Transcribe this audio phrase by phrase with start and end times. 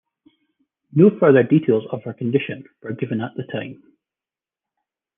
[0.93, 3.83] No further details of her condition were given at the time.